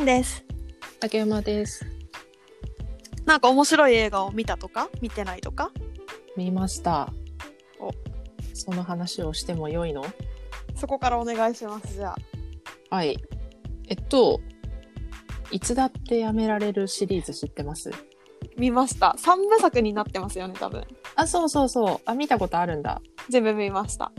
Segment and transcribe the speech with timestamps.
[0.00, 0.42] んです。
[0.98, 1.84] 竹山です。
[3.26, 4.88] なんか面白い映画を見たとか？
[5.02, 5.72] 見てないとか？
[6.38, 7.12] 見ました。
[7.78, 7.90] お
[8.54, 10.02] その話をしても良いの？
[10.74, 12.16] そこからお願いします、じゃ
[12.90, 12.96] あ。
[12.96, 13.18] はい。
[13.88, 14.40] えっと、
[15.50, 17.90] いつだってやめられるシリーズ知ってます？
[18.56, 19.14] 見ました。
[19.18, 20.86] 3部作になってますよね、多分。
[21.14, 22.00] あ、そうそうそう。
[22.06, 23.02] あ、見たことあるんだ。
[23.28, 24.12] 全部見ました。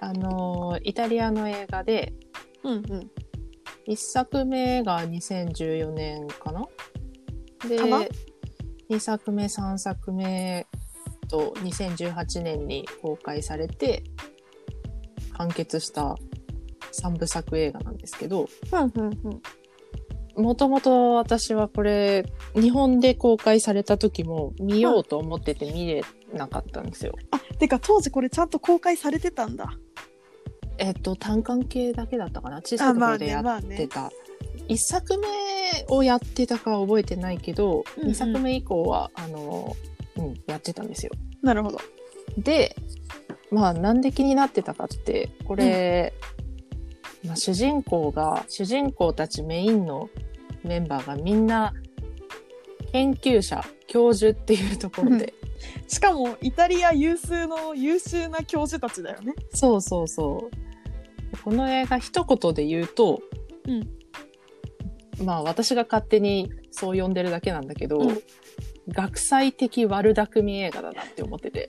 [0.00, 2.12] あのー、イタリアの映画で、
[2.64, 3.10] うんうん。
[3.86, 6.66] 一作目が2014年かな？
[7.68, 8.04] でかな、
[8.88, 10.66] 二作目、三作目
[11.28, 14.04] と2018年に公開されて、
[15.34, 16.16] 完結した
[16.92, 18.48] 三部作映画なんですけど。
[20.34, 22.24] もともと私はこれ、
[22.54, 26.02] 日本で公開された時も見ようと思ってて見れ
[26.32, 27.14] なかったんですよ。
[27.32, 29.74] あ、てか当時これちゃんと公開されてたんだ。
[30.78, 32.62] えっと、単管系だけだったかな？
[32.62, 34.10] 小さいところでやってた。
[34.68, 35.26] 一作目
[35.88, 39.76] をやってたかは覚えてないけど、うんうん二作目以降は、あの、
[40.16, 41.12] うん、やってたんですよ。
[41.42, 41.78] なるほど。
[42.38, 42.76] で、
[43.50, 46.14] まあ、なんで気になってたかって、これ、
[47.24, 50.08] まあ、主人公が、主人公たちメインの
[50.64, 51.74] メンバーがみんな、
[52.92, 55.34] 研究者、教授っていうところで、
[55.86, 59.34] しかもイタリア有数の優秀な教授たちだよね。
[59.54, 60.56] そうそうそう。
[61.42, 63.20] この映画一言で言うと、
[63.66, 63.88] うん
[65.24, 68.22] まあ私が勝手にそう呼んでるだけなんだけど、うん
[68.88, 71.68] 学際的悪巧み映画だなって思ってて。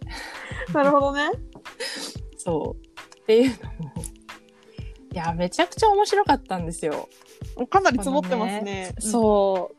[0.74, 1.30] なるほどね。
[2.38, 3.18] そう。
[3.18, 3.94] っていうのも、
[5.14, 7.08] いや、めちゃくちゃ面白かったんですよ。
[7.70, 8.94] かなり積もってますね。
[9.00, 9.76] そう。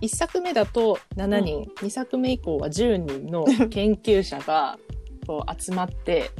[0.00, 4.78] 一作目だと7人、二作目以降は10人の研究者が
[5.26, 6.30] こう集まって、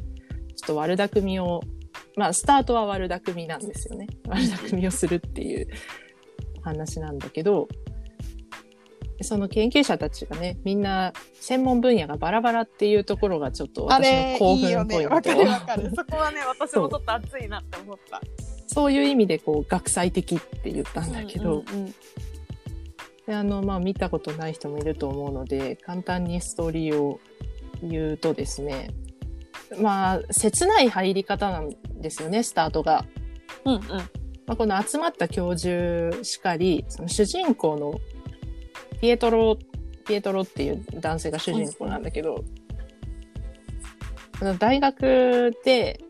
[0.56, 1.60] ちょっと悪巧みを、
[2.16, 4.06] まあ、スタートは悪巧みなんですよね。
[4.28, 5.68] 悪巧みをするっていう
[6.58, 7.68] お話なんだけど、
[9.22, 14.56] その研究者たちがね、みんな専門分野がバラバラっていうところがちょっと私の興。
[14.56, 15.14] 奮ポイント。
[15.14, 15.92] わかるわかる。
[15.94, 18.20] そこはね、私もちょっと熱いなって思った。
[18.66, 21.94] そういう意味でこう学際的って言ったんだけど、うんうんうん
[23.26, 27.20] であの、まあ、見たことない人もいると思うので、簡単にストーリーを
[27.82, 28.90] 言うとですね、
[29.80, 33.04] まあ、切ない入り方なんですよね、スタートが。
[33.64, 33.80] うんうん。
[34.46, 38.00] まあ、この集まった教授しかり、その主人公の
[39.00, 39.56] ピエトロ、
[40.06, 42.44] ピエトロっていう男性が主人公なんだけど、
[44.40, 46.00] あの大学で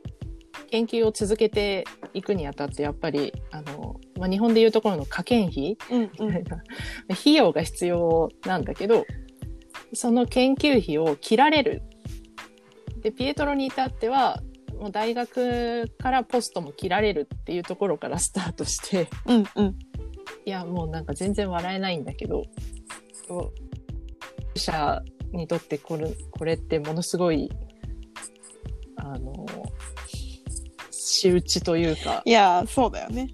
[0.70, 1.84] 研究を続けて
[2.14, 6.44] いくにあたって、やっぱり、あの、まあ、日本でいうところの科研費うんうん。
[7.12, 9.04] 費用が必要なんだけど、
[9.92, 11.82] その研究費を切られる。
[13.02, 14.40] で、ピエトロに至っては、
[14.78, 19.78] もう大学からポストも切られるっていうところからスタートして、うんうん。
[20.44, 22.44] いや、もうなんか全然笑えないんだけど、
[24.56, 25.02] 者
[25.32, 27.50] にとってこれ、これってものすごい、
[28.96, 29.46] あの、
[30.90, 33.28] 仕打ちというか、いやー、そうだよね。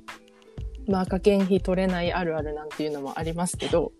[0.87, 3.93] まあ、科研費取れないあるあるなんていうのもありますけど、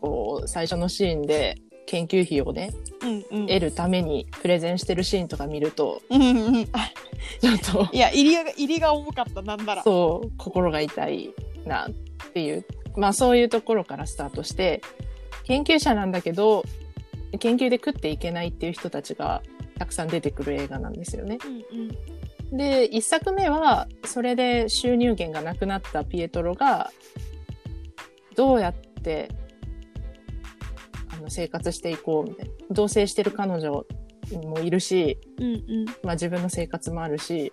[0.00, 1.56] こう、最初のシーンで
[1.86, 2.72] 研究費をね、
[3.02, 3.46] うんうん。
[3.46, 6.66] 得るためにプレゼンしてるシーンとか見ると、うんうん
[7.40, 9.82] ちょっと、 いや、入りが、入りが重かった、なんなら。
[9.82, 11.30] そう、心が痛い
[11.66, 11.90] なっ
[12.32, 12.64] ていう、
[12.96, 14.82] まあそういうところからスタートして、
[15.44, 16.64] 研究者なんだけど、
[17.38, 19.42] 研究で食っていけないっていう人たちが
[19.78, 21.38] たくさん出てくる映画なんですよね。
[21.44, 21.80] うん
[22.50, 22.56] うん。
[22.56, 26.90] で、一作目は、それで収入源がなくなったピエトロが、
[28.36, 29.34] どうやって、あ
[31.22, 32.52] の、生活していこうみたいな。
[32.70, 33.84] 同棲してる彼女
[34.44, 35.84] もいるし、うんうん。
[36.02, 37.52] まあ自分の生活もあるし、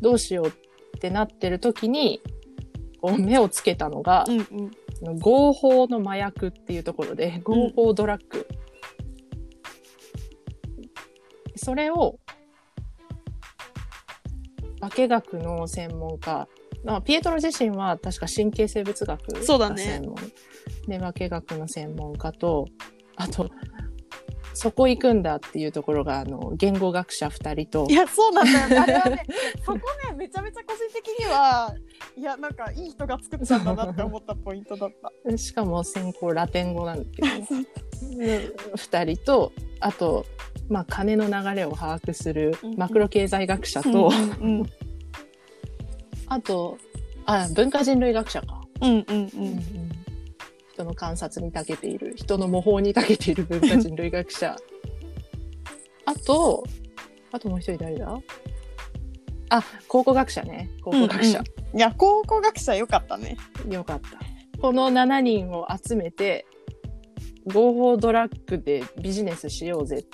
[0.00, 0.52] どうしようっ
[1.00, 2.20] てなってる時に、
[3.00, 4.42] こう目をつけたのが、うんう
[5.12, 5.18] ん。
[5.18, 8.46] 合法の麻薬っていうところで、合法ドラッグ。
[11.56, 12.18] それを、
[14.80, 16.48] 化学の専門家、
[16.84, 20.14] まあ、ピエトロ自身は確か神経生物学がそうだね専門。
[20.86, 22.66] で、化学の専門家と、
[23.16, 23.50] あと、
[24.56, 28.78] そこ行くんだっていうところが、あの、言語学者二人とい、や、そうなんだよね。
[28.78, 29.26] あれはね、
[29.64, 29.78] そこ
[30.08, 31.74] ね、めちゃめちゃ個人的には、
[32.16, 34.90] いや、なんか、いい人が作っちゃったなって思ったポイントだっ
[35.26, 35.36] た。
[35.36, 37.28] しかも専攻ラテン語なんだけど
[38.76, 40.24] 二人と、あと、
[40.68, 44.10] まあ、金の流れを把握するマクロ経済学者と、
[44.40, 44.66] うんうん
[46.28, 46.78] あと、
[47.24, 48.60] あ、文化人類学者か。
[48.80, 49.85] うんうんうん。
[50.76, 54.54] 人の観察に長けている、人の模倣に長けている文化人類学者。
[56.04, 56.64] あと、
[57.32, 58.20] あともう一人誰だ？
[59.48, 60.70] あ、考古学者ね。
[60.82, 61.42] 考古学者。
[61.74, 63.38] いや考古学者よかったね
[63.70, 64.60] よかった。
[64.60, 66.44] この7人を集めて、
[67.46, 70.04] 合法ドラッグでビジネスしようぜ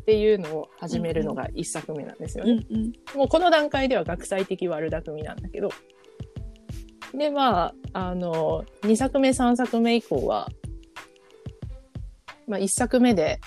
[0.00, 2.64] っていうのを始めるのが1作目なんですよね。
[2.70, 5.68] うんもうこの段階では学際的悪巧みなんだけど。
[7.14, 10.48] で、まあ、あの、2作目、3作目以降は、
[12.46, 13.40] まあ1作目で、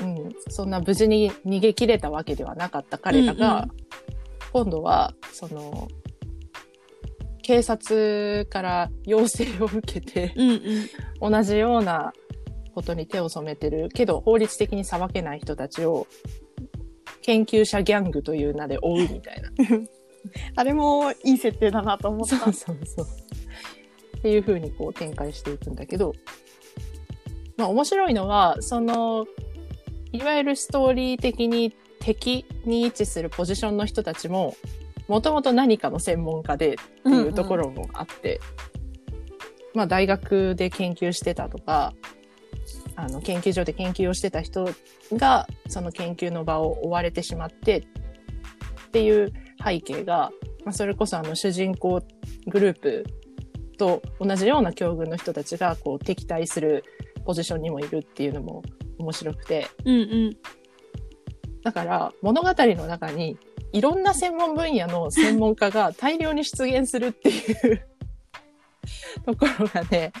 [0.00, 3.82] うん、そんな無事に逃げ切れたわけではなかった彼らが、うん
[4.52, 5.88] 今度は、その、
[7.40, 10.60] 警察から要請を受けて、うんうん
[11.32, 12.12] 同じような
[12.74, 16.08] ことに手を染めてるけど法律的に裁けない人たちを
[17.22, 19.50] 研究者ギャングという名で追うみたいな。
[20.56, 22.36] あれもいい設定だなと思った。
[22.36, 23.06] そうそうそう。
[24.18, 26.14] っていう風にこう展開していくんだけど、
[27.56, 29.26] まあ面白いのは、その、
[30.12, 34.54] いわゆるストーリー的に敵に位置するポジションの人たちも、
[35.08, 38.40] もともと何かの専門家でっていうところもあって、
[39.74, 41.94] まあ大学で研究してたとか、
[42.94, 44.68] あの研究所で研究をしてた人
[45.14, 49.32] がその研究の場を追われてしまってっていう
[49.64, 50.30] 背景が、
[50.64, 52.02] まあ、それこそあの主人公
[52.46, 53.04] グループ
[53.78, 56.84] と同じような境遇の人たちがこう敵対する
[57.24, 58.62] ポジションにもいるっていうのも
[58.98, 60.36] 面白くて、うんうん。
[61.62, 63.38] だから物語の中に
[63.72, 67.86] いろんな専門分野の専門家が大量に出現するっていう
[69.24, 70.12] ところがね、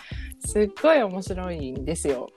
[0.44, 2.28] すっごい面白いんですよ。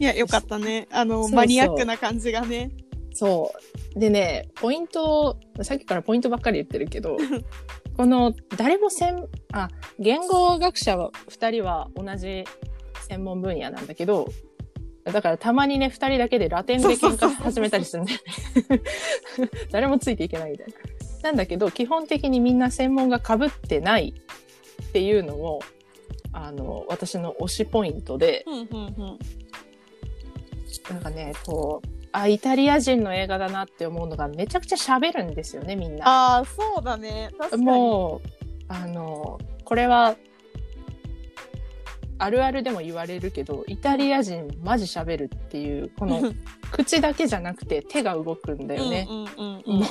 [0.00, 0.88] いやよかったね。
[0.90, 2.70] あのマニアックな感じがね
[3.14, 3.52] そ
[3.96, 3.98] う。
[3.98, 7.16] でね、ポイント、さっきからポイントばっかり言ってるけど、
[7.96, 9.68] この誰も専、あ、
[9.98, 12.44] 言語学者は2人は同じ
[13.08, 14.28] 専門分野なんだけど、
[15.04, 18.18] だからたまにね、2人だけでラテンで喧嘩始めたりするんだよ
[18.68, 18.80] ね。
[19.70, 20.74] 誰もついていけないみたいな。
[21.22, 24.12] なんだけど、基本的にみんな専門が被ってない
[24.88, 25.60] っていうのも、
[26.32, 29.18] あの、私の推しポイントで、うんうんうん
[30.90, 36.06] なんかね、こう、あ、イタリア人の映画だなって思うのがめちゃくちゃ喋るんですよね、みんな。
[36.06, 38.28] ああそうだね確かにもう、
[38.68, 40.14] あの、これは、
[42.18, 46.32] あるあるでも言われるけど、イタリア人マジ喋るっていう、この
[46.70, 49.08] 口だけじゃなくて手が動くんだよね。
[49.10, 49.84] うんうんうんうんもう、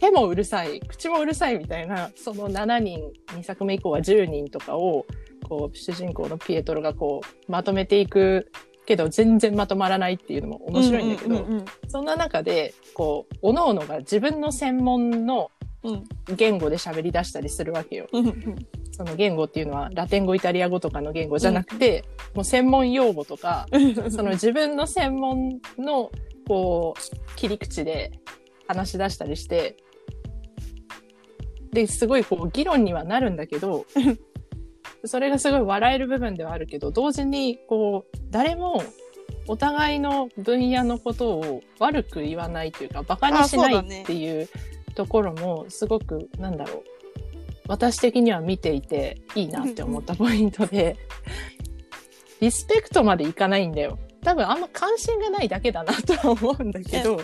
[0.00, 5.06] 手もうるさい、口もうるさいみたいな、その7人、2作目以降は10人とかを、
[5.48, 8.50] こう、主人公のピエトロがこう、まとめていく
[8.86, 15.50] けど、全然まとまらないっていうのも面白いんだけど、うんうんうんそんな中で、こう、各々が自分の専門の
[15.82, 16.04] うん。
[16.36, 18.06] 言語で喋り出したりするわけよ。
[18.12, 18.56] うんうん
[18.92, 22.04] その言語っていうのはラテン語、イタリア語とかの言語じゃなくて、
[22.34, 26.10] もう専門用語とか、うんその自分の専門の、
[26.46, 28.12] こう、切り口で
[28.68, 29.78] 話し出したりして、
[31.72, 33.86] で、すごいこう、議論にはなるんだけど、
[35.04, 38.82] それがすごい笑える部分ではあるけど、同時に、こう、誰も、
[39.46, 44.48] お互いの分野のことを悪く言わないというか、馬鹿にしないっていう
[44.94, 46.82] ところも、すごく、なんだろう、
[47.68, 50.96] 私的には見ていていいなって思ったポイントで、
[52.40, 53.98] リスペクトまでいかないんだよ。
[54.22, 57.20] 多分あんま関心がないだけだなとは思うんだけど、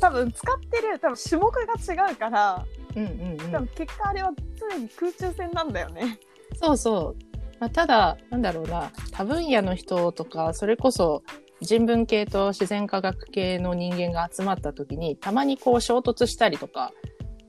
[0.00, 2.64] 多分使ってる多分種目が違うから
[2.94, 6.18] うんうんうん多分結果あれは常に空中戦なんだよね。
[6.54, 7.26] そうそう。
[7.58, 11.22] まあ、ただ、なんだろうな、多分野の人とか、それこそ
[11.60, 16.92] 人文系と自然科学系の人間が集まった時に、たまにこう衝突したりとか、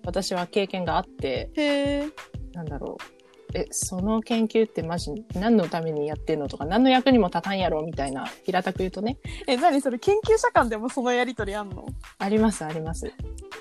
[0.05, 1.63] 私は経験があって、へ
[2.03, 2.07] え。
[2.53, 3.16] なんだろう。
[3.53, 11.85] え、その研究ってマジ何のためにやってんのとか、何の役にも立たんやろみたいな、平たく言うとね、え、何それ研究者間でもそのやりとりあんの？
[12.19, 13.11] ありますあります。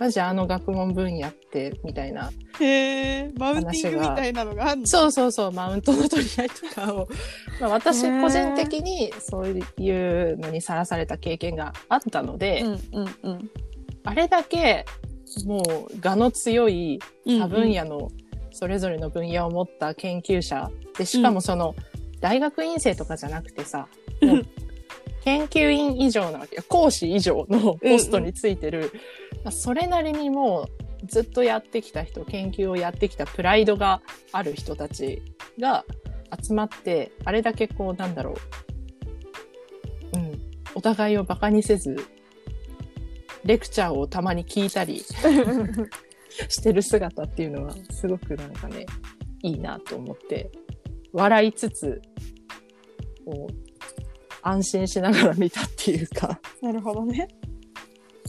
[0.01, 2.31] マジあの学問分野って、みたいな。
[2.61, 3.33] へえ。
[3.39, 4.87] マウンティングみたいなのがあんの？
[4.87, 7.09] そうそうそう、マウントの取り合いとかを、
[7.61, 13.51] まあ、私個人的にそういうのにさらされた経験があったので、うんうんうん。
[14.05, 14.85] あれだけ
[15.47, 15.63] もう
[16.05, 17.85] 我の強い多分野。
[17.85, 18.11] 野の
[18.57, 21.77] それぞれの分野を持った研究者で、しかもその
[22.21, 23.87] 大学院生とかじゃなくてさ、
[24.23, 24.47] うんもう
[25.23, 26.63] 研究員以上なわけよ。
[26.69, 28.93] 講師以上のポストについてる、
[29.45, 30.69] まあそれなりにも
[31.03, 34.01] うずっとやってきた人、研究をやってきたプライドが
[34.33, 35.23] ある人たち
[35.61, 35.85] が
[36.43, 38.35] 集まって、あれだけこうなんだろ
[40.15, 40.17] う。
[40.17, 40.41] うん。
[40.75, 41.97] お互いを馬鹿にせず、
[43.45, 45.05] レクチャーをたまに聞いたり
[46.49, 48.87] してる姿っていうのはすごくなんかね、
[49.43, 50.51] いいなと思って、
[51.13, 52.03] 笑いつつ、
[53.25, 53.55] こう、
[54.43, 57.29] 安心しながら見たっていうか、なるほどね。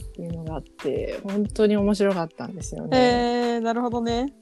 [0.02, 2.98] っていうのがあって、本当に面白かったんですよね。
[3.54, 4.34] えー、なるほどね。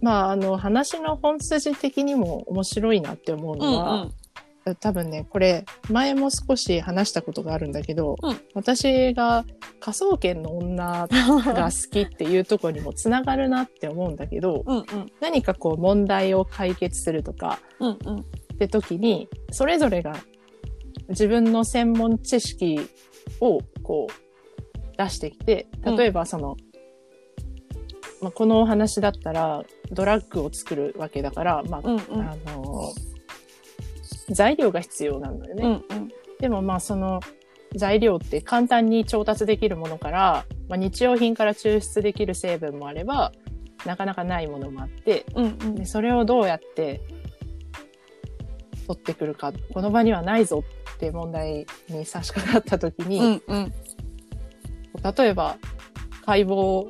[0.00, 4.08] まあ、あの、話の本筋的にも面白いなって思ううんのは、
[4.80, 8.40] 多分ね、これ、前も少し話したことがあるんだけど、うん。
[8.54, 9.44] 私が
[9.78, 14.84] 科捜研の女が好きっていうところにもつながるなって思うんだけど、うんうん。
[15.20, 18.20] 何かこう問題を解決するとかうんうん。
[18.20, 18.22] っ
[18.58, 20.16] て時に、それぞれが
[21.08, 22.80] 自分の専門知識
[23.40, 26.56] をこう出してきて、例えばその、
[28.22, 32.20] まあ、このお話だったらドラッグを作るわけだから、まあ、うんうん。
[32.22, 32.92] あの、
[34.30, 35.64] 材料が必要なんだよね。
[35.64, 36.08] うんうん。
[36.40, 37.20] でもまあその
[37.74, 43.32] 材料って簡単に調達できるものから、まあ、日用品から抽出できる成分もあれば、
[43.84, 45.74] なかなかないものもあって、うんうん。
[45.74, 47.02] でそれをどうやって
[48.86, 50.64] 取ってくるか、この場にはないぞ
[50.94, 53.72] って問題に差し掛かった時に、うんうん。
[55.16, 55.56] 例えば
[56.24, 56.86] 解剖、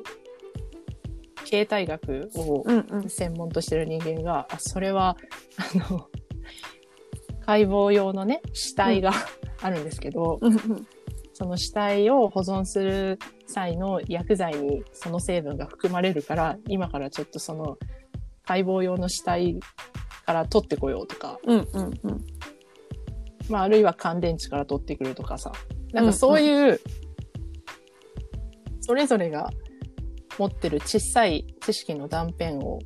[1.45, 3.09] 形態学をうんうん。
[3.09, 5.17] 専門としてる人間が、あ、それは、
[5.57, 6.07] あの、
[7.45, 9.11] 解剖用のね、死体が
[9.61, 10.87] あるんですけど、うん
[11.37, 17.77] その死体を保存する際の薬剤にその成分が含まれるから、今からちょっとその
[18.45, 19.59] 解剖用の死体
[20.25, 22.25] から取ってこようとか、うんうんうん。
[23.49, 25.51] まああるいは乾電池から取ってくるとかさ、
[25.91, 26.79] なんかそういう、
[28.79, 29.49] それぞれが
[30.39, 32.79] 持ってる小さい知識の断片を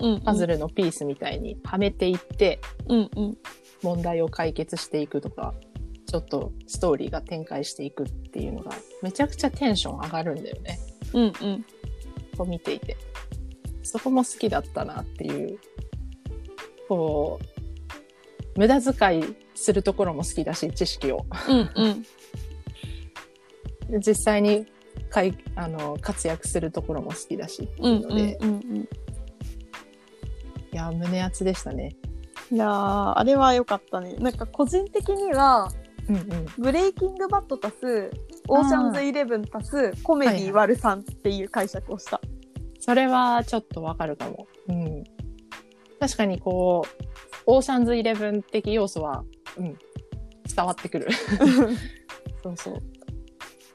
[0.00, 0.20] うん。
[0.22, 3.38] パズルのピースみたいにはめていってうんうん
[3.82, 5.54] 問題を解決していくとか、
[6.06, 8.72] ちょっとストーリーが展開していくっていうのが
[9.02, 10.78] めちゃくちゃテンション上がるんだよね。
[11.14, 11.64] うんうん
[12.36, 12.96] こう見ていて。
[13.82, 15.58] そこも好きだったなっていう。
[16.88, 17.40] こ
[18.56, 21.26] う、無駄遣いするところも好きだし、知識を。
[21.48, 22.06] うんうん
[24.00, 24.66] 実際に
[25.10, 28.88] かいあの活躍するところも好きだしってうんいうので、うんうん
[30.72, 31.94] いや、胸熱でしたね。
[32.52, 35.70] いやーあれは良かったねなんか個人的には
[36.08, 36.46] うんうん。
[36.58, 38.10] ブレイキングバット足す
[38.48, 42.20] オーシャンズイレブン足すコメディ割る3っていう解釈をした、
[42.80, 44.46] それはちょっとわかるかも。
[44.68, 45.04] うん。
[46.00, 47.04] 確かにこう、
[47.46, 49.24] オーシャンズイレブン的要素は、
[49.56, 49.78] うん、
[50.54, 51.08] 伝わってくる。
[52.42, 52.78] そうそう。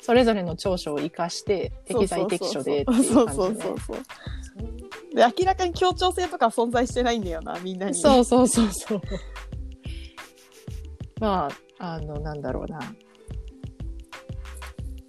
[0.01, 3.79] それぞれの長所を生かして、適材適所でっていうそう感じねそうそう。
[3.79, 3.97] そう
[5.17, 9.01] で明らかに協調性とか存在してないんだよなみんなにそうそうそうそう。
[11.19, 12.79] まあ、あの、なんだろうな。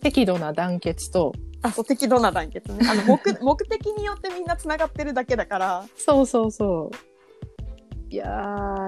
[0.00, 8.14] 適度な団結と、あそう適度な団結ねあの目 目的によってみんなつながってるだけだからそうそうそう。
[8.14, 8.26] いや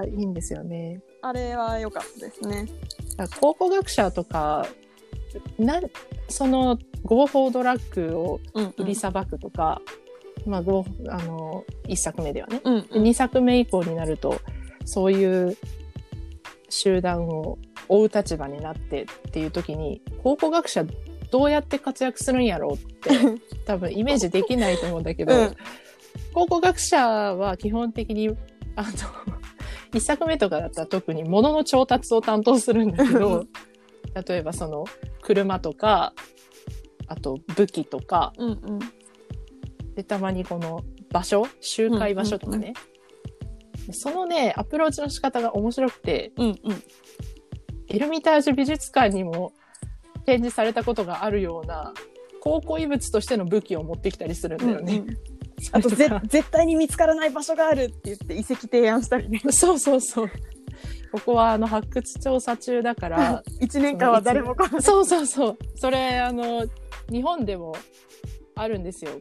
[0.03, 1.03] ー、いいんですよね。
[1.21, 2.65] あれは良かったですね
[3.39, 4.65] 考古学者とか、
[5.59, 5.79] な、
[6.29, 9.81] その合法ドラッグをうん売りさばくとか、
[10.45, 12.61] まあ、合あの、一作目ではね。
[12.63, 12.87] うん。
[12.87, 14.39] で二作目以降になると、
[14.85, 15.57] そういう
[16.69, 20.85] 集団を追う立場になってっていう時に、考古学者
[21.29, 23.09] どうやって活躍するんやろうって
[23.65, 25.55] 多分イメージできないと思うんだけど、うん。
[26.33, 28.29] 考古学者は基本的に、
[28.75, 28.89] あの、
[29.93, 33.45] 一作目とかだったら特に物の調達を担当するんだけど、
[34.27, 34.85] 例えばその
[35.21, 36.13] 車とか、
[37.07, 38.79] あと武器とか、うんうん
[39.95, 42.73] で、たまにこの場所、集会場所とかね。
[43.91, 46.83] そのね、アプローチの仕方が面白くて、うんうん
[47.93, 49.51] エルミタージュ美術館にも
[50.25, 51.93] 展示されたことがあるような、
[52.39, 54.99] 考古遺物としての武器を持ってきたりするんだよね。
[54.99, 55.17] うんうん
[55.73, 60.31] あとぜ絶対に見つからない場所があるって言って遺跡提案したりね そうそうそう。
[61.11, 65.57] ここはあの発掘調査中だから、 1年間は誰も来ないそうそうそう。
[65.75, 66.65] それ、あの、
[67.11, 67.75] 日本でも
[68.55, 69.11] あるんですよ。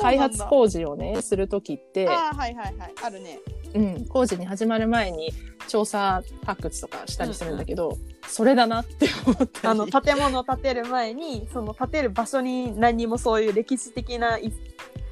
[0.00, 2.94] 開発工事をね、するときって、ああはいはいはい。
[3.02, 3.38] あるね。
[3.74, 5.30] うん、工事に始まる前に
[5.68, 9.68] 調査発掘とかしたりするんだけど、それだなって思ったり。
[9.68, 14.52] あの建物を建てる前にその建てる場所に何にもそういう歴史的ない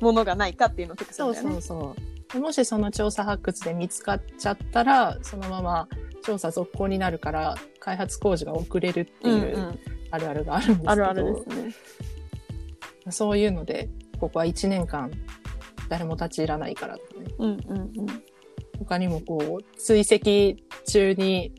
[0.00, 1.61] ものがないかっていうのをチェックするそうんだよね。
[1.61, 2.32] そうそう。
[2.32, 5.88] でもしその調査発掘で見つかっちゃったら、そのまま
[6.25, 9.78] 調査続行になるから、開発工事が遅れるってうんいううん。
[10.11, 11.75] あるあるがあるんですけど、あるあるですね。
[13.11, 15.11] そういうので、ここは1年間
[15.88, 17.02] 誰も立ち入らないからね。
[17.38, 18.23] うんうんうん
[18.78, 21.52] 他にもこう、追跡中に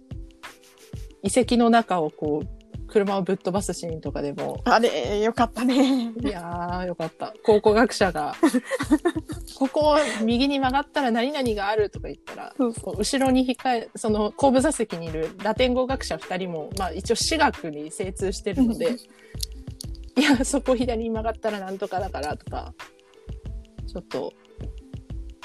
[1.23, 7.33] 遺跡の中をこう、車をぶっ飛ばすシーンとかでも、あれよかったねいやー、よかった。
[7.43, 8.35] 考古学者が、
[9.59, 18.95] ここを右に曲がったら何々があるとか言ったら、後ろに控え、その後部座席にいるラテン語学者二人も、まあ一応私学に精通してるので、
[20.17, 22.73] いや、そこ左に曲がったらなんとかだからとか、
[23.87, 24.33] ちょっと、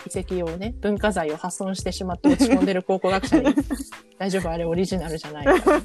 [0.07, 3.55] 遺跡をね、文化財を破損してしまって落ち込んでる考古学者に、
[4.19, 5.83] 大丈夫あれオリジナルじゃないから。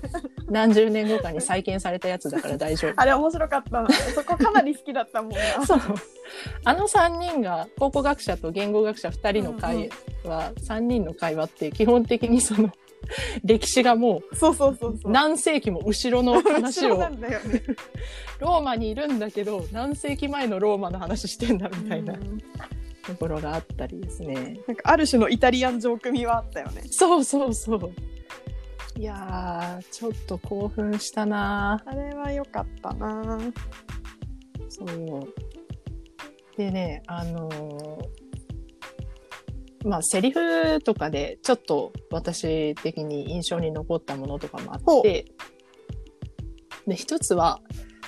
[0.50, 2.94] 何十年後かに再建されたやつだから大丈夫。
[2.96, 3.89] あれ面白かったな。
[4.15, 5.39] そこかなり好きだったもんな。
[5.65, 5.79] そう。
[6.63, 9.89] あの3人が、考古学者と言語学者2人の会
[10.24, 12.72] 話、3人の会話って基本的にその、
[13.43, 15.11] 歴史がもそうそうそううそう。
[15.11, 17.29] 何世紀も後ろの 話をね。
[18.39, 22.37] ローマにいるんだけど、何世紀前のローマの話してんだみたいなうん
[23.05, 24.59] ところがあったりですね。
[24.67, 26.83] なんかある種のイタリアン上組はあったよね。
[26.89, 27.93] そうそうそう。
[28.99, 33.39] いやー、ちょっと興奮したなあれは良かったな。
[34.69, 35.33] そう。
[36.57, 38.26] でね、あのー
[39.86, 45.25] まあ、セリフとかで、ちょっと私的に印象に残ったものとかもあって、
[46.88, 47.60] で、一つは、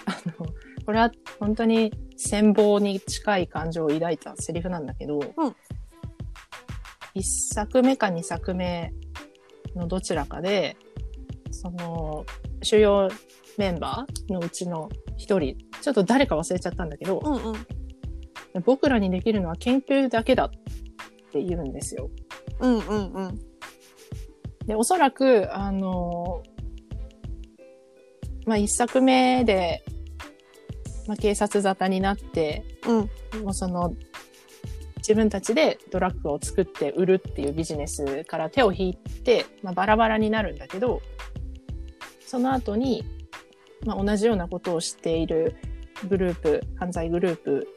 [0.06, 0.48] あの、
[0.86, 5.56] これは本当に戦望に近い感情を抱いたセリフなんだけど、うん。
[7.14, 7.24] 一
[7.54, 8.94] 作目か二作目
[9.76, 10.78] のどちらかで、
[11.52, 12.26] その、
[12.62, 13.10] 主要
[13.58, 17.66] メンバーのうちの一人、ちょっと誰か忘れちゃったんだけど、うんうん。
[18.66, 20.46] 僕らにできるのは研究だけだ。
[20.46, 20.50] っ
[21.32, 22.10] て言うんですよ。
[22.60, 23.40] うんうんうん。
[24.66, 26.44] で、おそらく、あの、
[28.46, 29.84] まあ、一作目で、
[31.08, 33.44] まあ、警察沙汰になって、うん。
[33.44, 33.94] もうその、
[34.98, 41.02] 自分たちでドラッグを作って売るっていうビジネスから手を引いて、まあ、バラバラになるんだけど、
[42.26, 43.04] その後に、
[43.86, 45.56] まあ、同じようなことをしている
[46.08, 47.68] グループ、犯罪グループ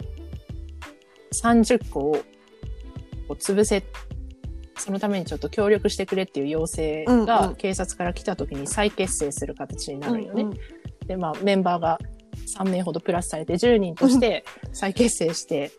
[1.32, 2.16] 30個を
[3.32, 3.84] こう潰せ、
[4.76, 10.42] そのためにちょっと協力してくれっていう要請が警察から来た時に再結成する形になるよね。
[10.42, 10.58] うんうん
[11.06, 11.98] で、まあ、メンバーが
[12.56, 15.72] 3名ほどプラスされて10人として再結成して、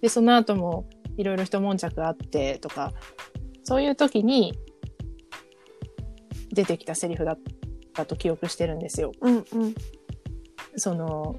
[0.00, 2.94] で、その後もいろいろ一悶着あってとか、
[3.62, 4.58] そういう時に
[6.50, 7.38] 出てきたセリフだっ
[7.92, 9.12] たと記憶してるんですよ。
[9.20, 9.74] うんうん。
[10.76, 11.38] その、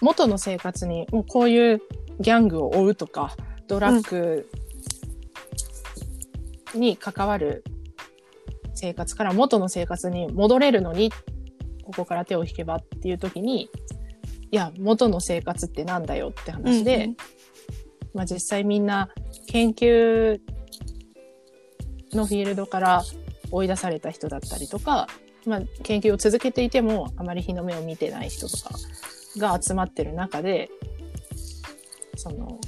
[0.00, 1.82] 元の生活にもうこういう
[2.20, 3.36] ギャングを追うとか、
[3.68, 4.48] ドラッグ
[6.74, 7.64] に関わる
[8.74, 11.10] 生活から元の生活に戻れるのに、
[11.84, 13.70] ここから手を引けばっていう時に、
[14.50, 17.16] いや、元の生活ってなんだよって話で、うん
[18.16, 19.10] まあ実際みんな
[19.46, 20.40] 研究
[22.12, 23.02] のフィールドから
[23.50, 25.06] 追い出された人だったりとか、
[25.44, 28.70] まあ研究を続けていてもあまり日の目を見てない人とか
[29.36, 30.70] が集まってる中で、
[32.16, 32.58] その、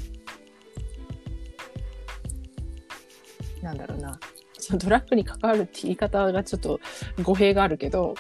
[3.63, 4.19] なんだろうな、
[4.59, 6.81] そのドラッグに関わるって言い方がちょっと
[7.23, 8.15] 語弊があるけど、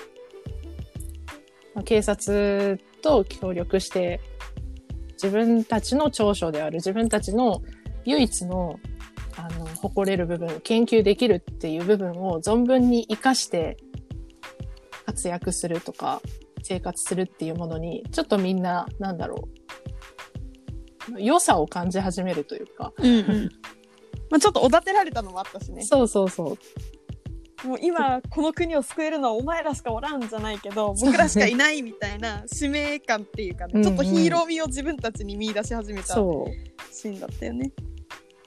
[1.75, 4.21] ま警察と協力して
[5.13, 7.63] 自分たちの長所である自分たちの
[8.05, 8.79] 唯一の
[9.37, 13.77] あの誇れる部分研究できるっていう部分を存分に活かして
[15.07, 16.21] 活躍するとか
[16.63, 19.59] 生活するっていうものにちょっとみんななんだろう。
[21.19, 22.93] 良さを感じ始めるというか。
[24.31, 25.83] まあちょっとおだてられたのもあったしね。
[25.83, 26.57] そうそうそ
[27.65, 37.73] うもう今この国を救えるのはお前らしかおらんじゃないけど僕らしかいないみたいな使命感っていうかね、ちょっとヒーロー味を自分たちに見出し始めたシーンだったよね。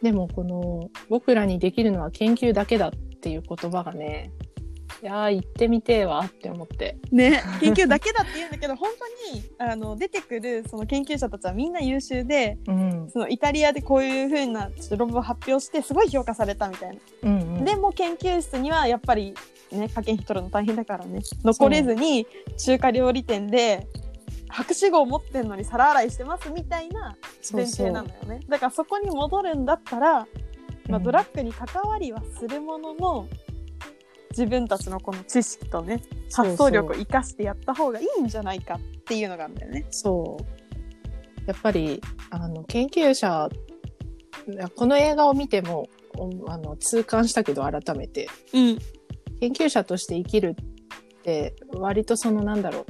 [0.01, 4.31] でもこの僕らにできるのは研究だけだっていう言葉がね
[5.01, 6.97] いやー言ってみてえわって思って。
[7.11, 13.09] ね研究だけだって言うんだけど本当にあの出てくるその研究者たちはみんな優秀でうん。
[13.11, 17.01] そのイタリアでこういう風なちょっと論文を発表してすごい評価されたみたいな。
[17.23, 17.65] うんうん。
[17.65, 19.33] でも研究室にはやっぱり
[19.71, 21.21] ね科研費取るの大変だからね。
[21.43, 23.87] 残れずに中華料理店で
[24.49, 27.15] 博士号持ってんのに皿洗いしてますみたいな
[27.51, 28.41] 前提なのよね。
[28.47, 30.27] だからそこに戻るんだったら、
[30.89, 31.03] まあ、うん。
[31.03, 33.27] ドラッグに関わりはするものの、
[34.31, 36.01] 自分たちのこの知識とね
[36.33, 39.85] 発想力を生かしてやった方がいいんじゃないかっていうのがあるんだよね。
[39.91, 40.61] そう。
[41.47, 43.49] やっぱり、あの、研究者、
[44.75, 48.27] この映画を見ても、おあの、痛感したけど、改めて。
[48.53, 48.77] うん
[49.39, 50.55] 研究者として生きる
[51.17, 52.85] って、割とその、なんだろう。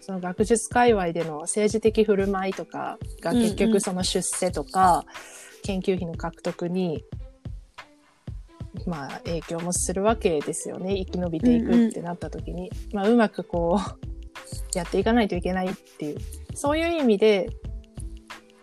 [0.00, 5.04] その学術界隈での政治的振る舞いとかが結局その出世とか
[5.64, 7.04] 研究費の獲得に、
[8.86, 10.96] まあ影響もするわけですよね。
[10.96, 12.70] 生き延びていくってなった時に。
[12.92, 14.06] まあうまくこう、
[14.76, 16.18] やっていかないといけないっていう。
[16.54, 17.50] そういう意味で、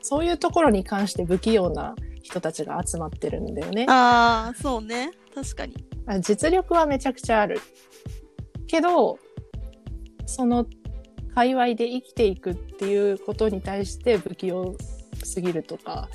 [0.02, 3.86] そういうところに関して不器用な人たちが集まってるんだよね。
[3.90, 5.76] ああそうね確かに。
[6.06, 7.60] あ実力はめちゃくちゃある。
[8.68, 9.20] けど、
[10.26, 10.66] その
[11.36, 14.76] 界隈で生きていくっていうことに対して不器用
[15.24, 16.10] すぎるとか、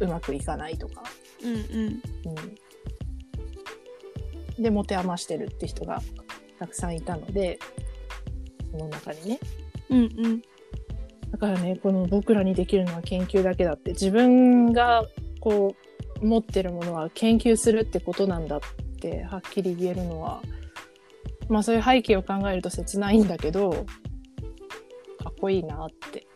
[0.00, 1.02] うまくいかないとか。
[1.42, 2.02] うんうんうん。
[4.60, 6.00] で、持て余してるって人が
[6.58, 7.58] たくさんいたので、
[8.70, 9.40] その中にね。
[9.90, 10.42] うんうん
[11.30, 15.06] だからね、この僕らにできるのは研究だけだって、自分が
[15.40, 15.76] こ
[16.20, 18.60] う、持ってるものは研究するってことなんだっ
[19.00, 20.42] て、はっきり言えるのは、
[21.48, 23.70] まあそういう背景を考えると切ないんだけど、
[25.22, 26.26] かっこいいなって。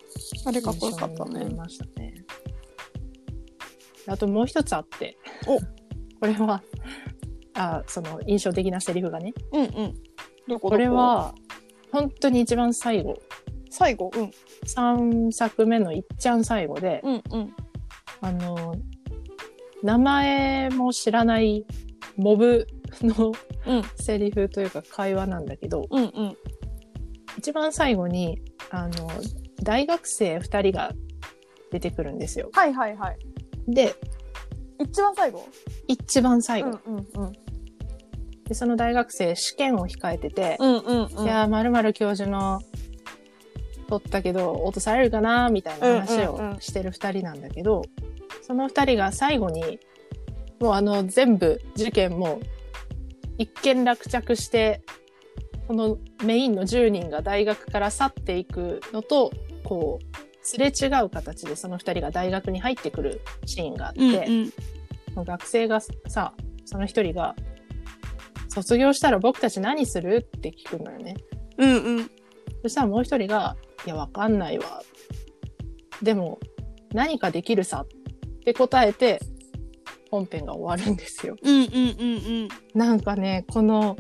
[0.47, 2.25] あれかっこよかったねましたね。
[4.07, 5.17] あともう一つあって。
[5.47, 6.63] おこれは、
[7.55, 9.33] あ、その印象的なセリフがね。
[9.53, 9.95] うんうん。
[10.49, 10.77] どここ？
[10.77, 11.35] れは、
[11.93, 13.17] 本当に一番最後。
[13.71, 14.11] 最後？
[14.15, 14.31] うん。
[14.67, 17.55] 3作目のいっちゃん最後で、うんうん。
[18.21, 18.75] あの、
[19.83, 21.65] 名前も知らない
[22.17, 22.67] モブ
[23.03, 23.33] の
[23.67, 23.83] うん。
[23.97, 26.37] セリフというか会話なんだけど、うんうん。
[27.39, 29.11] 一番最後に、あの、
[29.63, 30.93] 大学生2人が
[31.71, 32.51] 出てくるんですよ。
[32.53, 33.19] はいはいはい。
[33.69, 33.95] で、
[34.79, 35.47] 一番最後？
[35.87, 36.79] 一番最後。
[36.87, 37.33] うんうんうん
[38.47, 41.25] で、その大学生試験を控えてて、うんうんうん。
[41.25, 42.61] いやー、まるまる教授の
[43.89, 46.57] 取ったけど、落とされるかなみたいな話うんうんうん。
[46.57, 47.83] をしてる二人なんだけど、
[48.43, 49.79] その二人が最後に、
[50.61, 52.41] もうあの、全部事件も
[53.39, 54.83] 一見落着して、
[55.67, 59.33] このメインの10人が大学から去っていくのと、
[59.65, 64.53] こう、すれ違う形でその二人が大学に入ってくるシーンがあって、うん
[65.17, 65.25] うん。
[65.25, 66.35] 学生がさ、
[66.67, 67.35] その一人が、
[68.55, 70.27] 卒業したら僕たち何する？
[70.37, 71.17] って聞くのよね。
[71.59, 72.11] うんうん
[72.63, 74.81] そしたらもう一人が、いや、わかんないわ。
[76.03, 76.39] でも、
[76.95, 77.87] 何かできるさっ
[78.45, 79.21] て答えて、
[80.11, 81.37] 本編が終わるんですよ。
[81.43, 83.97] うんうんうんうんなんかね、この、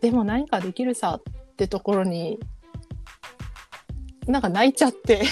[0.00, 1.22] でも何かできるさっ
[1.56, 2.38] てところに、
[4.26, 5.22] なんか泣いちゃって。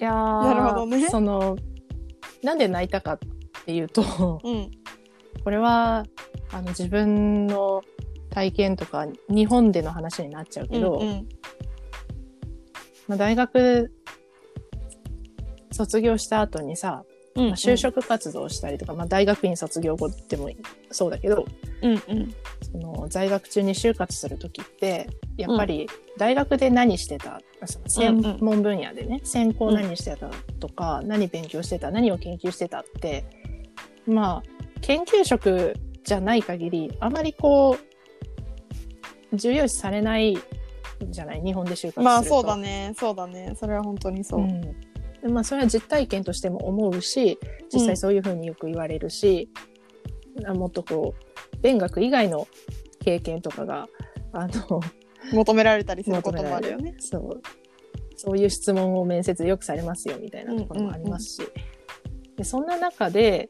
[0.00, 1.56] いやーなるほどねその、
[2.42, 3.18] なんで泣いたかっ
[3.66, 4.70] ていうと、うん
[5.44, 6.04] これは、
[6.52, 7.82] あの、自分の
[8.30, 11.28] 体験とか、日本での話になっちゃうけど、うんうん。
[13.08, 13.92] まあ、大学
[15.70, 20.50] 卒業した後にさ、うんまあ、就職活動したりとか、まあ、大学院卒業後でも
[20.90, 21.46] そうだけど、
[21.82, 22.34] うんうん。
[22.62, 33.24] その在学中に就活するときって、やっぱり大学で何してた、その専門分野でね、専攻何してたとか、何勉強してた、何を研究してたって、
[34.06, 34.51] まあ、
[34.82, 37.76] 研究職じゃない限り、あまりこ
[39.32, 40.38] う、重要視されないん
[41.10, 41.42] じゃない？
[41.42, 42.00] 日本で就活すると。
[42.02, 42.92] まあそうだね。
[42.96, 43.54] そうだね。
[43.56, 44.40] それは本当にそう。
[44.40, 44.60] う、ん。
[44.60, 47.38] でまあそれは実体験としても思うし
[47.72, 49.48] 実際そういうふうによく言われるし、
[50.46, 51.14] あもっとこ
[51.54, 52.46] う勉学以外の
[53.00, 53.88] 経験とかが
[54.32, 54.80] あの
[55.32, 56.94] 求められたりすることもあるよね。
[56.98, 57.40] そう。
[58.16, 61.42] そういう質問を面接でよくされますよみたいなところもありますし、
[62.36, 63.48] でそんな中で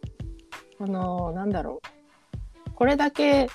[0.82, 1.80] あのなんだろ
[2.68, 2.70] う。
[2.74, 3.48] これだけ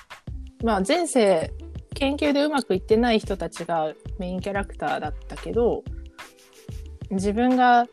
[0.64, 1.52] まあ前世
[1.94, 5.82] 研究でうまくいってない人たちがメインキャラクターだったけど
[7.10, 7.86] 自分が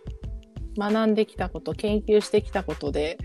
[0.77, 3.17] 学んできたこと研究してきたことで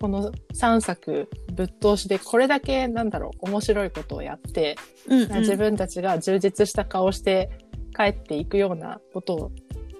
[0.00, 4.76] この3作ぶっ通しでこれだけなんだろう面白いことをやって
[5.08, 5.38] うんうん。
[5.40, 7.50] 自分たちが充実した顔して
[7.96, 9.52] 帰っていくようなことを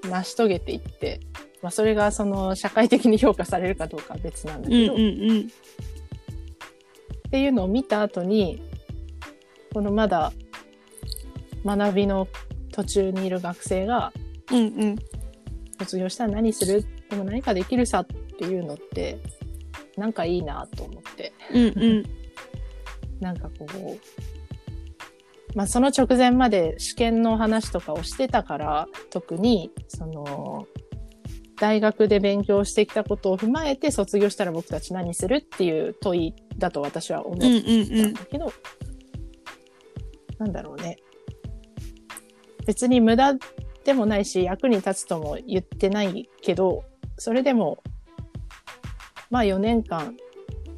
[0.05, 1.21] 成し遂げていって、
[1.65, 5.41] まあ、それがその社会的に評価されるかどうかは別なんだけど、うんうんうん。
[5.41, 8.63] っていうのを見た後に
[9.73, 10.31] このまだ
[11.65, 12.29] 学びの
[12.71, 14.13] 途中にいる学生が
[14.51, 14.97] うんうん。
[15.79, 16.85] 卒業したら何する？
[17.09, 19.19] でも何かできるさっていうのって
[19.97, 21.33] なんかいいなと思って。
[21.51, 22.05] うんうん。
[23.21, 30.67] なんかこうまあその直前まで試験の話とかをしてたから特にその
[31.59, 38.53] 大学で勉強してきたことを踏まえて卒業したら僕たち何するっていう問いだと私は思っうんうんたんだけど、
[40.39, 40.97] なんだろうね。
[42.67, 43.35] 別に無駄
[43.85, 46.85] でもないし、役に立つとも言ってないけど、
[47.19, 47.83] それでも、
[49.31, 50.17] まあ4年間、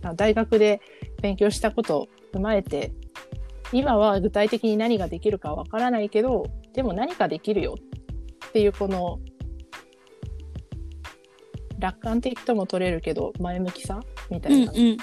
[0.02, 0.80] あ大学で
[1.22, 2.92] 勉強したことを踏まえて、
[3.72, 7.76] 今は具体的に何ができるかわからないけど、でも何かできるよ
[8.48, 9.18] っていうこの、
[11.78, 14.72] 楽観的とも取れるけど、前向きさみたうんいな。
[14.72, 14.96] うん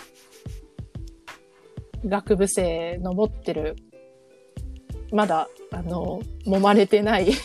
[2.06, 3.78] 学部生の持ってる、
[5.12, 7.32] まだ、あの、揉まれてない。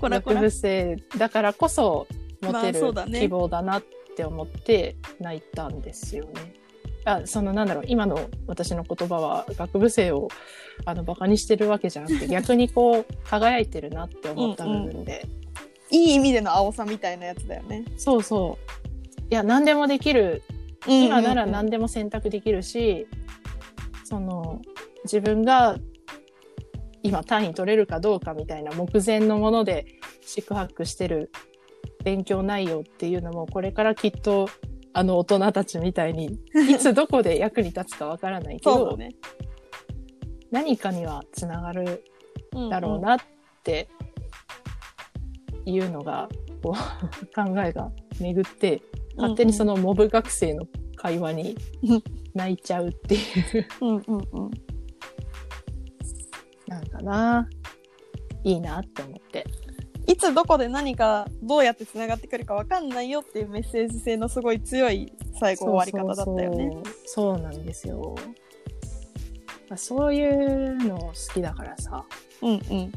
[0.00, 2.06] 学部生だからこそ
[2.42, 3.84] 持てる希望だなっ
[4.16, 6.54] て思って泣いたんですよね。
[7.04, 10.26] あそのなんだろう今の私の言葉は学部生を
[10.84, 15.24] あのバカにしてるわけじゃなくて逆にこう輝いてるなって思った部分で、
[15.90, 17.84] いい意味での青さみたいなやつだよね。
[17.96, 20.42] そうそういや何でもできる
[20.86, 23.06] 今なら何でも選択できるし、
[24.04, 24.62] その
[25.04, 25.76] 自分が
[27.02, 29.86] 今単位取れるかどうかみたいな目前のもので
[30.22, 31.30] 宿泊してる
[32.04, 34.48] 勉強内容っていうのもこれからきっと
[34.92, 36.38] あの大人たちみたいに
[36.70, 39.10] いつどこで役に立つかわからないけど、ね。
[40.50, 42.04] 何かにはつながる
[42.70, 43.18] だろうなっ
[43.62, 43.88] て
[45.66, 46.28] いうのが、
[46.62, 48.80] こう 考えが巡って
[49.16, 52.02] 勝手にそのモブ学生の会話にうん
[52.34, 54.50] 泣いちゃうっていううんうんうん。
[56.66, 57.48] なんかな。
[58.44, 59.44] いいなって思って。
[60.06, 66.82] いつどこで何かどうやってつながってくるかわかんないよっていうメッセージ性のすごい強い最後終わり方だったよね。
[67.06, 68.14] そうなんですよ。
[69.68, 72.04] まあそういうの好きだからさ。
[72.42, 72.58] うんうん。
[72.58, 72.92] うん。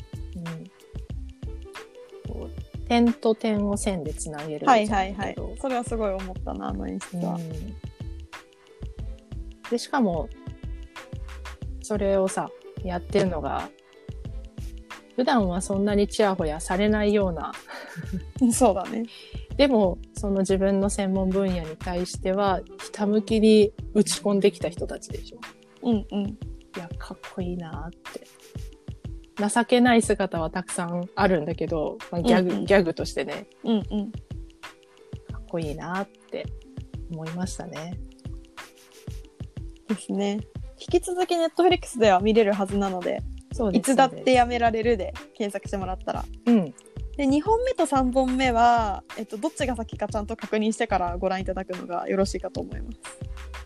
[2.89, 5.35] 点と点を線でつなげるはいはいはい。
[5.61, 7.35] それはすごい思ったな、あの演出は。
[7.35, 7.89] うん
[9.69, 10.29] で、しかも、
[11.81, 12.49] それをさ、
[12.83, 13.69] やってるのが、
[15.15, 17.51] 普段はそんなにチヤホヤされないような、
[18.51, 19.05] そうだね。
[19.57, 25.39] でも、その自分の専門分野に対しては、ひたむきに打ち込んできた人たちでしょ。
[25.83, 26.25] うんうん。
[26.25, 26.37] い
[26.77, 28.21] や、かっこいいなって。
[29.47, 34.11] 情けない姿はたくさんあるんだけど、まあ、ギャグ、うんうんギャグとしてね、うんうん。
[34.11, 34.17] か
[35.39, 36.45] っこいいなって
[37.11, 37.99] 思いましたね。
[39.87, 40.39] ですね。
[40.79, 46.25] 引き続きネットフリックスでは見れるはずなので、ですいつだってやめられるで検索してもらったら。
[46.45, 46.73] うん。
[47.17, 52.97] で、2本目と3本目は、えっと、どっちが先かちゃんと確認してからご覧いただくのがよろしいかと思います。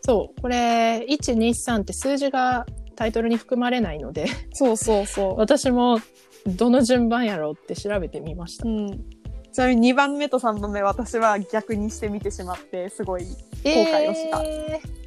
[0.02, 0.42] そう。
[0.42, 6.00] これ、1、2、3って数字がタイトルに含まれないので、そうそうそ 私も
[6.46, 8.70] どの順番やろうって調べてみましたう。。
[8.70, 9.06] うん。
[9.52, 13.24] ちなみに2番目と3番目私は逆にしてみてしまって、すごい。
[13.64, 15.04] 悔をしたえー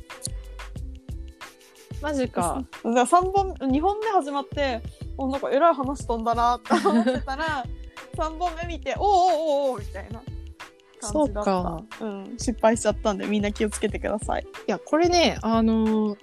[2.02, 2.62] マジか。
[2.84, 4.80] だから3本、2本目始まって、
[5.16, 7.64] おなんか偉い話飛んだなって思ってたら、
[8.16, 10.32] 3本目見て、おおおおおみたいな感じ
[11.00, 11.12] だった。
[11.12, 12.34] そうかうん。
[12.38, 14.42] 失敗しちゃったんでみんな気をつけてください。
[14.42, 16.18] いや、これね、あのー、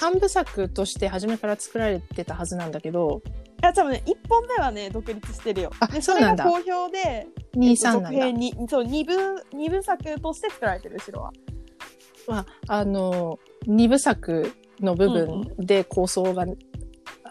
[0.00, 3.22] 3部作として初めから作られてたはずなんだけど、
[3.62, 5.70] いや、多分ね、1本目はね、独立してるよ。
[5.80, 8.08] あで、そなんだそうれが好評で、2、えっと3なんだ。
[8.10, 11.32] 続編に、そう、2部、二部作として作られてる、後ろは。
[12.26, 16.46] まあ、あの、2部作の部分で構想が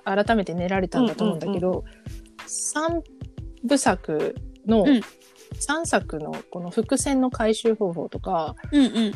[0.05, 1.83] 改めて練られたんだと思うんだけど、
[2.47, 3.01] 3
[3.63, 5.01] 部作の、うん
[5.53, 9.11] 3作のこの伏線の回収方法とか、うんうん。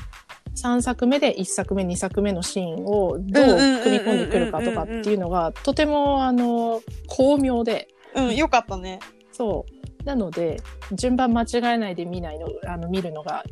[0.58, 3.46] 3作目で1作目、2作目のシーンをどう
[3.84, 9.00] 組み込んでくるかとかっていうのが、とても、あの、巧妙で、うん、よかったね。
[9.32, 9.66] そ
[10.02, 10.04] う。
[10.04, 10.62] なので、
[10.94, 13.44] 順番間違えないで見ないの、あの、見るのが、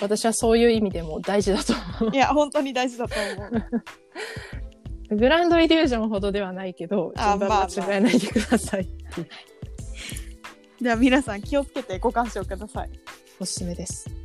[0.00, 2.14] 私はそういう意味でも大事だと思う。
[2.14, 3.48] いや、本当に大事だと思
[5.10, 5.16] う。
[5.16, 8.88] グランドイリュージョンほどではないけど、あ順番間違えないでください。
[10.80, 12.90] では 皆さん気をつけてご鑑賞ください。
[13.38, 14.21] おすすめです。